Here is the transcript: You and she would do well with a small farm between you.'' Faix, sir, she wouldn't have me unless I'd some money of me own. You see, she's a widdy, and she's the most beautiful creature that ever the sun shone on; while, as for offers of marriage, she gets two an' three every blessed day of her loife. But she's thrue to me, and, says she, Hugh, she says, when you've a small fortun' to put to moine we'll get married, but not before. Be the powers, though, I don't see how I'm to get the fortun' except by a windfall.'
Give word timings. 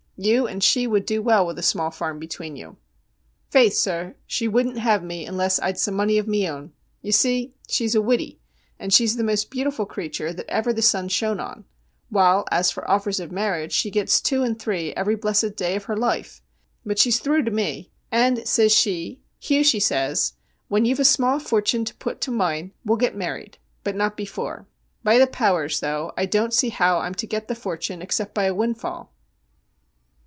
You 0.23 0.45
and 0.45 0.63
she 0.63 0.85
would 0.85 1.07
do 1.07 1.19
well 1.19 1.47
with 1.47 1.57
a 1.57 1.63
small 1.63 1.89
farm 1.89 2.19
between 2.19 2.55
you.'' 2.55 2.77
Faix, 3.49 3.75
sir, 3.79 4.13
she 4.27 4.47
wouldn't 4.47 4.77
have 4.77 5.01
me 5.03 5.25
unless 5.25 5.59
I'd 5.59 5.79
some 5.79 5.95
money 5.95 6.19
of 6.19 6.27
me 6.27 6.47
own. 6.47 6.73
You 7.01 7.11
see, 7.11 7.55
she's 7.67 7.95
a 7.95 8.03
widdy, 8.03 8.39
and 8.77 8.93
she's 8.93 9.15
the 9.15 9.23
most 9.23 9.49
beautiful 9.49 9.87
creature 9.87 10.31
that 10.31 10.45
ever 10.47 10.71
the 10.73 10.83
sun 10.83 11.07
shone 11.07 11.39
on; 11.39 11.65
while, 12.09 12.45
as 12.51 12.69
for 12.69 12.87
offers 12.87 13.19
of 13.19 13.31
marriage, 13.31 13.71
she 13.73 13.89
gets 13.89 14.21
two 14.21 14.43
an' 14.43 14.57
three 14.59 14.93
every 14.93 15.15
blessed 15.15 15.55
day 15.55 15.75
of 15.75 15.85
her 15.85 15.95
loife. 15.97 16.41
But 16.85 16.99
she's 16.99 17.19
thrue 17.19 17.41
to 17.41 17.49
me, 17.49 17.91
and, 18.11 18.47
says 18.47 18.71
she, 18.71 19.23
Hugh, 19.39 19.63
she 19.63 19.79
says, 19.79 20.33
when 20.67 20.85
you've 20.85 20.99
a 20.99 21.03
small 21.03 21.39
fortun' 21.39 21.83
to 21.85 21.95
put 21.95 22.21
to 22.21 22.29
moine 22.29 22.73
we'll 22.85 22.97
get 22.97 23.15
married, 23.17 23.57
but 23.83 23.95
not 23.95 24.15
before. 24.17 24.67
Be 25.03 25.17
the 25.17 25.25
powers, 25.25 25.79
though, 25.79 26.11
I 26.15 26.27
don't 26.27 26.53
see 26.53 26.69
how 26.69 26.99
I'm 26.99 27.15
to 27.15 27.25
get 27.25 27.47
the 27.47 27.55
fortun' 27.55 28.03
except 28.03 28.35
by 28.35 28.43
a 28.43 28.53
windfall.' 28.53 29.11